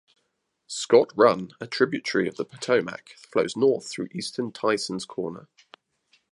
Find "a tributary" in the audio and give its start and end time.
1.59-2.27